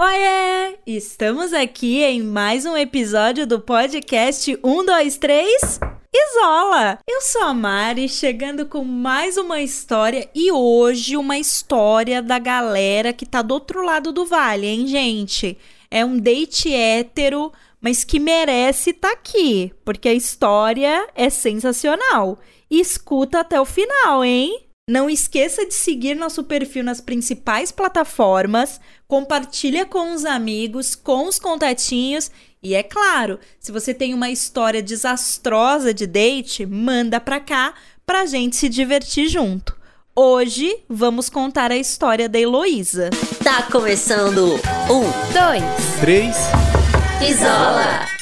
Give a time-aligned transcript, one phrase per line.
[0.00, 0.76] Oiê!
[0.84, 5.78] Estamos aqui em mais um episódio do podcast 123
[6.12, 6.98] Isola!
[7.08, 13.12] Eu sou a Mari, chegando com mais uma história e hoje uma história da galera
[13.12, 15.56] que tá do outro lado do vale, hein, gente?
[15.88, 22.40] É um date hétero, mas que merece estar tá aqui, porque a história é sensacional.
[22.68, 24.66] Escuta até o final, hein?
[24.86, 28.78] Não esqueça de seguir nosso perfil nas principais plataformas,
[29.08, 32.30] compartilha com os amigos, com os contatinhos
[32.62, 37.72] e é claro, se você tem uma história desastrosa de date, manda pra cá
[38.04, 39.74] pra gente se divertir junto.
[40.14, 43.08] Hoje vamos contar a história da Heloísa.
[43.42, 44.54] Tá começando
[44.90, 46.36] um, dois, três,
[47.26, 48.13] isola.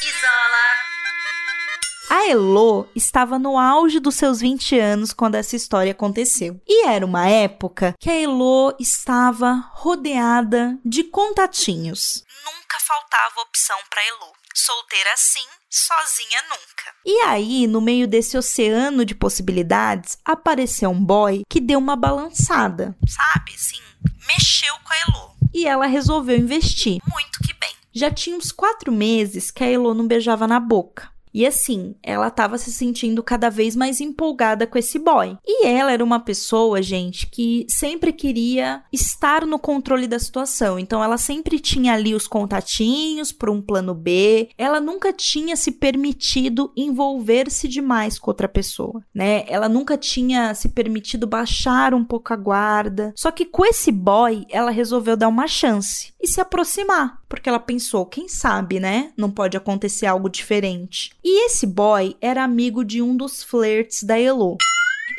[2.13, 6.61] A Elo estava no auge dos seus 20 anos quando essa história aconteceu.
[6.67, 12.23] E era uma época que a Elo estava rodeada de contatinhos.
[12.45, 14.31] Nunca faltava opção para Elo.
[14.53, 16.93] Solteira sim, sozinha nunca.
[17.03, 22.95] E aí, no meio desse oceano de possibilidades, apareceu um boy que deu uma balançada.
[23.07, 23.81] Sabe, assim,
[24.27, 25.35] mexeu com a Elo.
[25.51, 27.01] E ela resolveu investir.
[27.11, 27.73] Muito que bem.
[27.91, 31.11] Já tinha uns quatro meses que a Elo não beijava na boca.
[31.33, 35.37] E assim, ela tava se sentindo cada vez mais empolgada com esse boy.
[35.45, 40.77] E ela era uma pessoa, gente, que sempre queria estar no controle da situação.
[40.77, 44.49] Então ela sempre tinha ali os contatinhos para um plano B.
[44.57, 49.45] Ela nunca tinha se permitido envolver-se demais com outra pessoa, né?
[49.47, 53.13] Ela nunca tinha se permitido baixar um pouco a guarda.
[53.15, 57.59] Só que com esse boy, ela resolveu dar uma chance e se aproximar, porque ela
[57.59, 59.11] pensou, quem sabe, né?
[59.17, 61.11] Não pode acontecer algo diferente.
[61.25, 64.57] E esse boy era amigo de um dos flirts da Elo.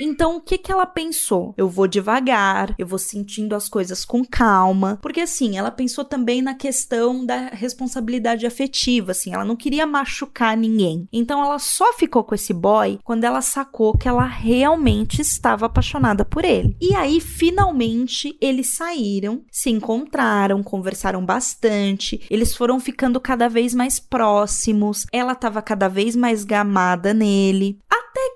[0.01, 1.55] Então, o que que ela pensou?
[1.57, 6.43] Eu vou devagar, eu vou sentindo as coisas com calma, porque assim, ela pensou também
[6.43, 11.09] na questão da responsabilidade afetiva, assim, ela não queria machucar ninguém.
[11.13, 16.25] Então, ela só ficou com esse boy quando ela sacou que ela realmente estava apaixonada
[16.25, 16.77] por ele.
[16.81, 24.01] E aí, finalmente, eles saíram, se encontraram, conversaram bastante, eles foram ficando cada vez mais
[24.01, 27.79] próximos, ela estava cada vez mais gamada nele.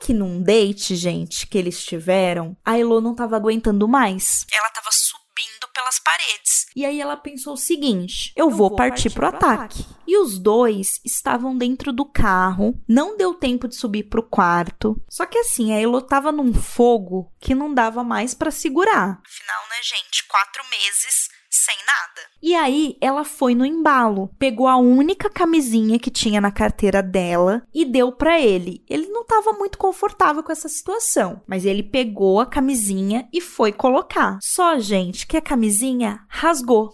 [0.01, 4.47] Que num date, gente, que eles tiveram, a Elo não tava aguentando mais.
[4.53, 6.67] Ela tava subindo pelas paredes.
[6.75, 9.83] E aí ela pensou o seguinte: eu, eu vou, vou, partir, partir pro, pro ataque.
[9.83, 9.97] ataque.
[10.07, 15.01] E os dois estavam dentro do carro, não deu tempo de subir pro quarto.
[15.09, 19.21] Só que assim, a Elo tava num fogo que não dava mais para segurar.
[19.25, 22.29] Afinal, né, gente, quatro meses sem nada.
[22.43, 27.63] E aí ela foi no embalo, pegou a única camisinha que tinha na carteira dela
[27.75, 28.85] e deu para ele.
[28.89, 33.73] Ele não estava muito confortável com essa situação, mas ele pegou a camisinha e foi
[33.73, 34.39] colocar.
[34.43, 36.93] Só gente que a camisinha rasgou.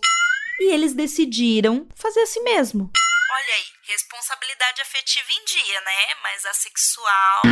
[0.61, 2.91] E eles decidiram fazer assim mesmo.
[3.45, 6.15] Olha aí, responsabilidade afetiva em dia, né?
[6.23, 7.43] Mas a sexual.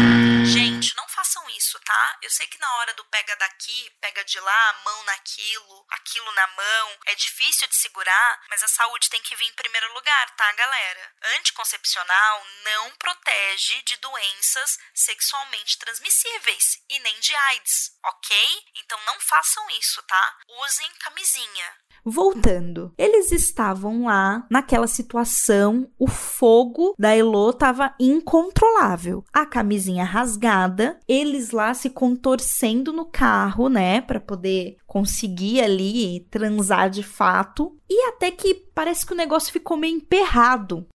[0.46, 2.18] Gente, não façam isso, tá?
[2.22, 6.46] Eu sei que na hora do pega daqui, pega de lá, mão naquilo, aquilo na
[6.46, 10.50] mão, é difícil de segurar, mas a saúde tem que vir em primeiro lugar, tá,
[10.52, 11.14] galera?
[11.36, 18.64] Anticoncepcional não protege de doenças sexualmente transmissíveis e nem de AIDS, ok?
[18.76, 20.38] Então não façam isso, tá?
[20.48, 21.76] Usem camisinha.
[22.04, 29.24] Voltando, eles estavam lá naquela situação, o fogo da Elo estava incontrolável.
[29.32, 36.90] A camisinha rasgada, eles lá se contorcendo no carro, né, para poder conseguir ali transar
[36.90, 37.78] de fato.
[37.88, 40.88] E até que parece que o negócio ficou meio emperrado.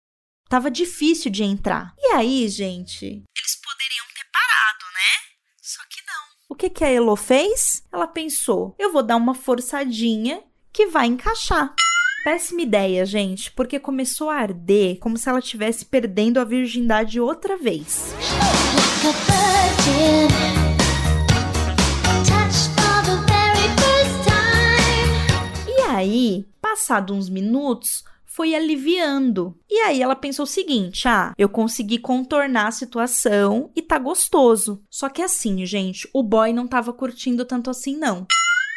[0.50, 1.94] Tava difícil de entrar.
[2.00, 5.36] E aí, gente, eles poderiam ter parado, né?
[5.62, 6.24] Só que não.
[6.50, 7.84] O que que a Elo fez?
[7.92, 10.44] Ela pensou: eu vou dar uma forçadinha
[10.76, 11.74] que vai encaixar.
[12.26, 17.56] Péssima ideia, gente, porque começou a arder como se ela estivesse perdendo a virgindade outra
[17.56, 18.14] vez.
[25.66, 29.58] E aí, passado uns minutos, foi aliviando.
[29.70, 34.84] E aí ela pensou o seguinte: ah, eu consegui contornar a situação e tá gostoso.
[34.90, 38.28] Só que assim, gente, o boy não tava curtindo tanto assim, não.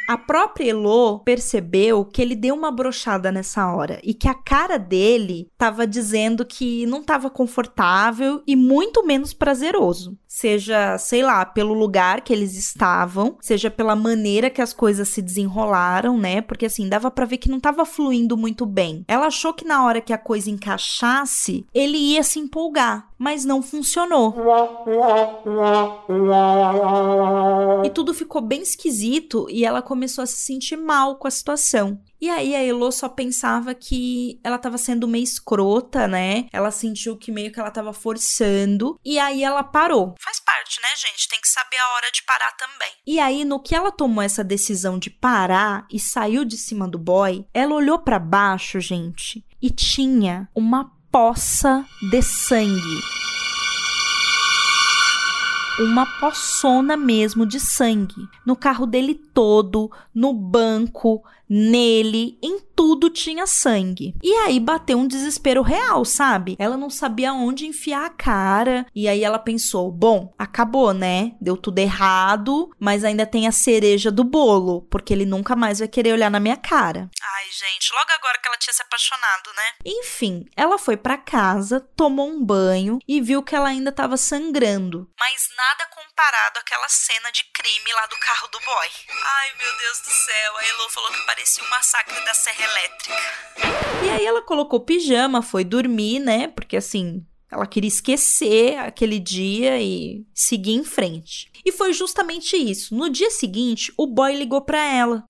[0.09, 4.79] A própria Elo percebeu que ele deu uma brochada nessa hora e que a cara
[4.79, 10.17] dele estava dizendo que não estava confortável e muito menos prazeroso.
[10.27, 15.21] Seja, sei lá, pelo lugar que eles estavam, seja pela maneira que as coisas se
[15.21, 16.41] desenrolaram, né?
[16.41, 19.05] Porque assim, dava para ver que não estava fluindo muito bem.
[19.07, 23.08] Ela achou que na hora que a coisa encaixasse, ele ia se empolgar.
[23.19, 24.35] Mas não funcionou.
[27.85, 32.01] E tudo ficou bem esquisito e ela começou a se sentir mal com a situação.
[32.21, 36.47] E aí a Elo só pensava que ela tava sendo meio escrota, né?
[36.53, 38.99] Ela sentiu que meio que ela tava forçando.
[39.05, 40.15] E aí ela parou.
[40.21, 41.29] Faz parte, né, gente?
[41.29, 42.93] Tem que saber a hora de parar também.
[43.07, 46.99] E aí, no que ela tomou essa decisão de parar e saiu de cima do
[46.99, 53.19] boy, ela olhou para baixo, gente, e tinha uma poça de sangue
[55.79, 58.29] uma poçona mesmo de sangue.
[58.45, 64.15] No carro dele todo, no banco, nele, em tudo tinha sangue.
[64.23, 66.55] E aí bateu um desespero real, sabe?
[66.61, 68.87] Ela não sabia onde enfiar a cara.
[68.95, 71.33] E aí ela pensou: bom, acabou, né?
[71.41, 75.89] Deu tudo errado, mas ainda tem a cereja do bolo, porque ele nunca mais vai
[75.89, 77.11] querer olhar na minha cara.
[77.21, 79.73] Ai, gente, logo agora que ela tinha se apaixonado, né?
[79.85, 85.11] Enfim, ela foi para casa, tomou um banho e viu que ela ainda estava sangrando.
[85.19, 88.89] Mas nada comparado àquela cena de crime lá do carro do boy.
[89.25, 90.57] Ai, meu Deus do céu.
[90.59, 93.15] A Elo falou que parecia um massacre da Serra Elétrica.
[94.05, 96.49] E aí ela colocou pijama, foi dormir, né?
[96.49, 101.51] Porque assim, ela queria esquecer aquele dia e seguir em frente.
[101.65, 102.95] E foi justamente isso.
[102.95, 105.25] No dia seguinte, o boy ligou para ela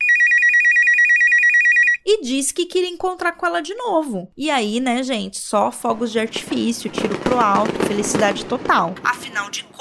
[2.08, 4.32] e disse que queria encontrar com ela de novo.
[4.34, 8.94] E aí, né, gente, só fogos de artifício, tiro pro alto, felicidade total.
[9.04, 9.77] Afinal de contas,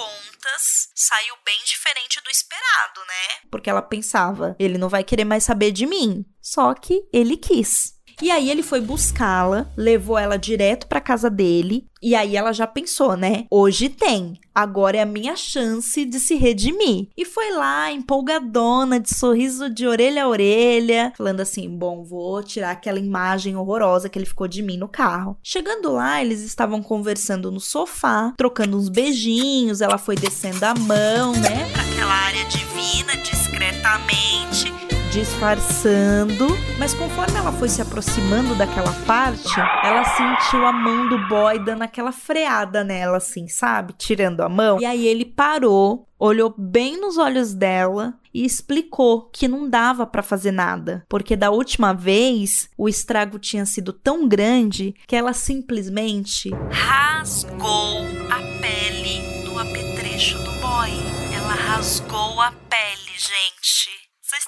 [0.97, 3.49] saiu bem diferente do esperado, né?
[3.51, 6.25] Porque ela pensava, ele não vai querer mais saber de mim.
[6.41, 7.93] Só que ele quis.
[8.21, 12.67] E aí ele foi buscá-la, levou ela direto para casa dele, e aí ela já
[12.67, 13.45] pensou, né?
[13.49, 14.39] Hoje tem.
[14.53, 17.09] Agora é a minha chance de se redimir.
[17.15, 22.71] E foi lá, empolgadona, de sorriso de orelha a orelha, falando assim: bom, vou tirar
[22.71, 25.37] aquela imagem horrorosa que ele ficou de mim no carro.
[25.43, 29.81] Chegando lá, eles estavam conversando no sofá, trocando uns beijinhos.
[29.81, 31.69] Ela foi descendo a mão, né?
[31.71, 36.45] Pra aquela área divina, discretamente disfarçando,
[36.77, 41.81] mas conforme ela foi se aproximando daquela parte, ela sentiu a mão do boy dando
[41.81, 43.93] aquela freada nela, assim, sabe?
[43.97, 44.79] Tirando a mão.
[44.79, 50.21] E aí ele parou, olhou bem nos olhos dela e explicou que não dava para
[50.21, 56.51] fazer nada, porque da última vez o estrago tinha sido tão grande que ela simplesmente
[56.69, 60.91] rasgou a pele do apetrecho do boy.
[61.35, 63.56] Ela rasgou a pele, gente.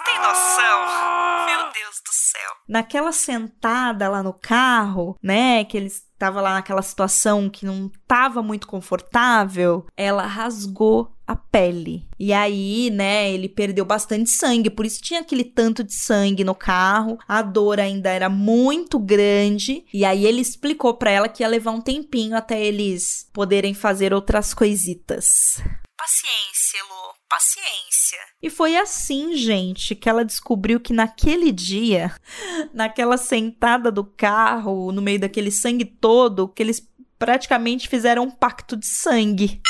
[0.06, 1.46] Têm noção?
[1.46, 2.51] Meu Deus do céu.
[2.68, 8.44] Naquela sentada lá no carro, né, que eles tava lá naquela situação que não tava
[8.44, 12.07] muito confortável, ela rasgou a pele.
[12.19, 16.54] E aí, né, ele perdeu bastante sangue, por isso tinha aquele tanto de sangue no
[16.54, 17.18] carro.
[17.28, 21.72] A dor ainda era muito grande, e aí ele explicou para ela que ia levar
[21.72, 25.62] um tempinho até eles poderem fazer outras coisitas.
[26.00, 28.19] Paciência, Lu, paciência.
[28.42, 32.16] E foi assim, gente, que ela descobriu que naquele dia,
[32.74, 36.88] naquela sentada do carro, no meio daquele sangue todo, que eles
[37.18, 39.62] praticamente fizeram um pacto de sangue.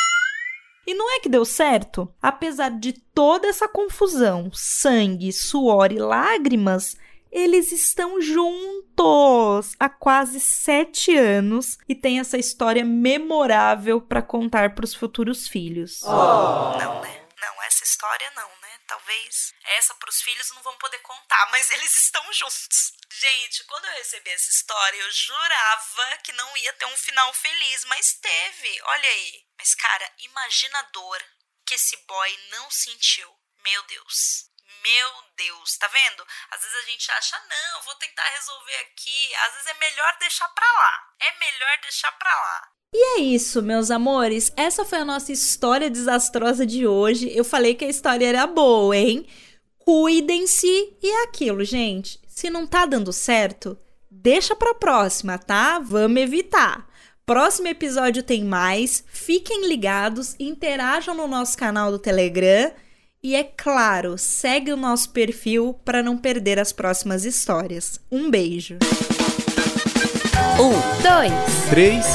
[0.85, 2.13] E não é que deu certo?
[2.21, 6.95] Apesar de toda essa confusão, sangue, suor e lágrimas,
[7.31, 8.78] eles estão juntos
[9.79, 16.01] há quase sete anos e têm essa história memorável para contar para os futuros filhos.
[16.03, 16.77] Oh.
[16.77, 17.27] Não, né?
[17.41, 18.79] Não, essa história não, né?
[18.87, 22.93] Talvez essa para os filhos não vão poder contar, mas eles estão juntos.
[23.11, 27.85] Gente, quando eu recebi essa história, eu jurava que não ia ter um final feliz,
[27.85, 28.81] mas teve.
[28.83, 29.43] Olha aí.
[29.57, 31.21] Mas cara, imagina a dor
[31.65, 33.29] que esse boy não sentiu.
[33.63, 34.49] Meu Deus.
[34.83, 36.25] Meu Deus, tá vendo?
[36.51, 39.35] Às vezes a gente acha, não, vou tentar resolver aqui.
[39.45, 40.93] Às vezes é melhor deixar pra lá.
[41.21, 42.67] É melhor deixar pra lá.
[42.93, 44.51] E é isso, meus amores.
[44.57, 47.31] Essa foi a nossa história desastrosa de hoje.
[47.35, 49.27] Eu falei que a história era boa, hein?
[49.77, 52.19] Cuidem-se e é aquilo, gente.
[52.27, 53.77] Se não tá dando certo,
[54.09, 55.79] deixa pra próxima, tá?
[55.79, 56.87] Vamos evitar.
[57.25, 59.03] Próximo episódio tem mais.
[59.07, 62.73] Fiquem ligados, interajam no nosso canal do Telegram.
[63.21, 67.99] E é claro, segue o nosso perfil para não perder as próximas histórias.
[68.09, 68.77] Um beijo.
[70.57, 72.05] Um, dois, três.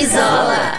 [0.00, 0.78] Isola!